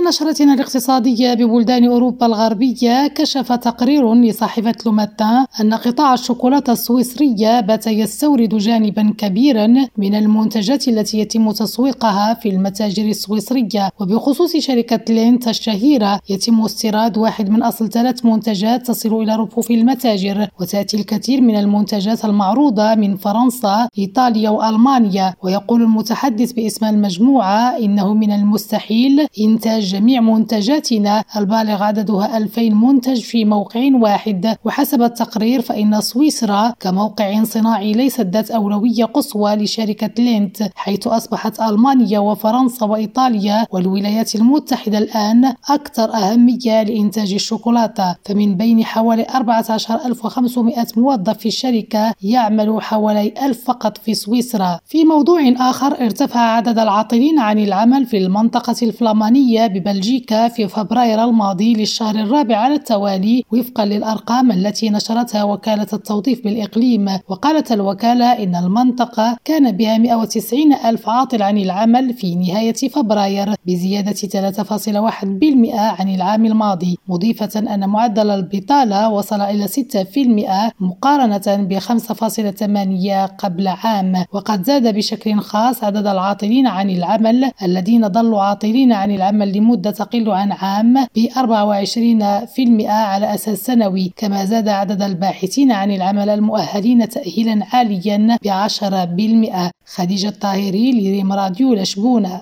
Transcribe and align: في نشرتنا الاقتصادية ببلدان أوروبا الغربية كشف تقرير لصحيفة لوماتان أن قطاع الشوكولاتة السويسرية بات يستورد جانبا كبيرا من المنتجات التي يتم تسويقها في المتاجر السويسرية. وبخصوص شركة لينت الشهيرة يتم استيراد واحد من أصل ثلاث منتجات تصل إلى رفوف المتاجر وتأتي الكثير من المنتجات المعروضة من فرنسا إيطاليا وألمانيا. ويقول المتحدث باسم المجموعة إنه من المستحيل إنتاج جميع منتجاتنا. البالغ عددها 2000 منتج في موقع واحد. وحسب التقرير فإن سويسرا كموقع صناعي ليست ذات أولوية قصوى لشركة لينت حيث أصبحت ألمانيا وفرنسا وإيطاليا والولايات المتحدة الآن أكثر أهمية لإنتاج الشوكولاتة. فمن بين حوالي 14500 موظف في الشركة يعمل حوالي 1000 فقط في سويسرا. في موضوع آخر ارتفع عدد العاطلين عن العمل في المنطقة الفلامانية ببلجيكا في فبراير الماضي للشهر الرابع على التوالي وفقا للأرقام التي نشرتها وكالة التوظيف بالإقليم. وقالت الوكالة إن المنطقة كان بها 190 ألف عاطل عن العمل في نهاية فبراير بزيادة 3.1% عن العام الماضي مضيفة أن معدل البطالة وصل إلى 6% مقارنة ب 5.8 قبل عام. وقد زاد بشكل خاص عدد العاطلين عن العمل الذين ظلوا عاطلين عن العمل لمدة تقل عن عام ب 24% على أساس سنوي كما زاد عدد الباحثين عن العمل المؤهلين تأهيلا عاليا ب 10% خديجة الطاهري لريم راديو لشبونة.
في 0.00 0.06
نشرتنا 0.06 0.54
الاقتصادية 0.54 1.34
ببلدان 1.34 1.84
أوروبا 1.84 2.26
الغربية 2.26 3.06
كشف 3.06 3.52
تقرير 3.52 4.14
لصحيفة 4.14 4.74
لوماتان 4.86 5.46
أن 5.60 5.74
قطاع 5.74 6.14
الشوكولاتة 6.14 6.72
السويسرية 6.72 7.60
بات 7.60 7.86
يستورد 7.86 8.54
جانبا 8.54 9.14
كبيرا 9.18 9.66
من 9.98 10.14
المنتجات 10.14 10.88
التي 10.88 11.18
يتم 11.18 11.50
تسويقها 11.50 12.34
في 12.34 12.48
المتاجر 12.48 13.04
السويسرية. 13.04 13.90
وبخصوص 14.00 14.56
شركة 14.56 15.14
لينت 15.14 15.48
الشهيرة 15.48 16.20
يتم 16.28 16.60
استيراد 16.60 17.18
واحد 17.18 17.50
من 17.50 17.62
أصل 17.62 17.88
ثلاث 17.90 18.24
منتجات 18.24 18.86
تصل 18.86 19.22
إلى 19.22 19.36
رفوف 19.36 19.70
المتاجر 19.70 20.48
وتأتي 20.60 20.96
الكثير 20.96 21.40
من 21.40 21.56
المنتجات 21.56 22.24
المعروضة 22.24 22.94
من 22.94 23.16
فرنسا 23.16 23.88
إيطاليا 23.98 24.50
وألمانيا. 24.50 25.34
ويقول 25.42 25.82
المتحدث 25.82 26.52
باسم 26.52 26.86
المجموعة 26.86 27.78
إنه 27.78 28.14
من 28.14 28.32
المستحيل 28.32 29.26
إنتاج 29.40 29.89
جميع 29.90 30.20
منتجاتنا. 30.20 31.24
البالغ 31.36 31.82
عددها 31.82 32.36
2000 32.36 32.74
منتج 32.74 33.20
في 33.20 33.44
موقع 33.44 33.80
واحد. 33.94 34.56
وحسب 34.64 35.02
التقرير 35.02 35.60
فإن 35.60 36.00
سويسرا 36.00 36.74
كموقع 36.80 37.44
صناعي 37.44 37.92
ليست 37.92 38.20
ذات 38.20 38.50
أولوية 38.50 39.04
قصوى 39.04 39.54
لشركة 39.54 40.22
لينت 40.22 40.56
حيث 40.74 41.06
أصبحت 41.06 41.60
ألمانيا 41.60 42.18
وفرنسا 42.18 42.86
وإيطاليا 42.86 43.66
والولايات 43.70 44.34
المتحدة 44.34 44.98
الآن 44.98 45.54
أكثر 45.70 46.14
أهمية 46.14 46.82
لإنتاج 46.82 47.32
الشوكولاتة. 47.32 48.16
فمن 48.24 48.54
بين 48.54 48.84
حوالي 48.84 49.26
14500 49.28 50.86
موظف 50.96 51.38
في 51.38 51.48
الشركة 51.48 52.14
يعمل 52.22 52.82
حوالي 52.82 53.34
1000 53.42 53.64
فقط 53.64 53.98
في 53.98 54.14
سويسرا. 54.14 54.80
في 54.86 55.04
موضوع 55.04 55.40
آخر 55.56 56.00
ارتفع 56.00 56.40
عدد 56.40 56.78
العاطلين 56.78 57.38
عن 57.38 57.58
العمل 57.58 58.06
في 58.06 58.18
المنطقة 58.18 58.74
الفلامانية 58.82 59.66
ببلجيكا 59.80 60.48
في 60.48 60.68
فبراير 60.68 61.24
الماضي 61.24 61.74
للشهر 61.74 62.14
الرابع 62.14 62.56
على 62.56 62.74
التوالي 62.74 63.42
وفقا 63.52 63.84
للأرقام 63.84 64.52
التي 64.52 64.90
نشرتها 64.90 65.44
وكالة 65.44 65.86
التوظيف 65.92 66.44
بالإقليم. 66.44 67.08
وقالت 67.28 67.72
الوكالة 67.72 68.26
إن 68.26 68.54
المنطقة 68.56 69.36
كان 69.44 69.72
بها 69.72 69.98
190 69.98 70.72
ألف 70.72 71.08
عاطل 71.08 71.42
عن 71.42 71.58
العمل 71.58 72.14
في 72.14 72.34
نهاية 72.34 72.72
فبراير 72.72 73.54
بزيادة 73.66 74.12
3.1% 74.12 75.74
عن 75.74 76.14
العام 76.14 76.46
الماضي 76.46 76.98
مضيفة 77.08 77.74
أن 77.74 77.88
معدل 77.88 78.30
البطالة 78.30 79.08
وصل 79.08 79.40
إلى 79.40 79.68
6% 79.68 80.72
مقارنة 80.80 81.56
ب 81.64 81.78
5.8 81.78 83.26
قبل 83.38 83.68
عام. 83.68 84.24
وقد 84.32 84.64
زاد 84.64 84.94
بشكل 84.94 85.40
خاص 85.40 85.84
عدد 85.84 86.06
العاطلين 86.06 86.66
عن 86.66 86.90
العمل 86.90 87.50
الذين 87.62 88.08
ظلوا 88.08 88.42
عاطلين 88.42 88.92
عن 88.92 89.10
العمل 89.10 89.52
لمدة 89.52 89.69
تقل 89.76 90.30
عن 90.30 90.52
عام 90.52 91.06
ب 91.16 91.26
24% 91.26 92.86
على 92.86 93.34
أساس 93.34 93.58
سنوي 93.58 94.12
كما 94.16 94.44
زاد 94.44 94.68
عدد 94.68 95.02
الباحثين 95.02 95.72
عن 95.72 95.90
العمل 95.90 96.28
المؤهلين 96.28 97.08
تأهيلا 97.08 97.66
عاليا 97.72 98.38
ب 98.42 98.48
10% 98.48 99.70
خديجة 99.94 100.28
الطاهري 100.28 100.92
لريم 100.92 101.32
راديو 101.32 101.74
لشبونة. 101.74 102.40